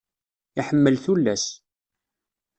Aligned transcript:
Iḥemmel 0.59 0.95
tullas. 1.03 1.45